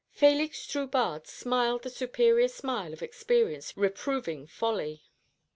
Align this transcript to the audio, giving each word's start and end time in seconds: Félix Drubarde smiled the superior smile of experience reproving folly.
Félix 0.17 0.67
Drubarde 0.67 1.27
smiled 1.27 1.83
the 1.83 1.89
superior 1.91 2.47
smile 2.47 2.91
of 2.91 3.03
experience 3.03 3.77
reproving 3.77 4.47
folly. 4.47 5.03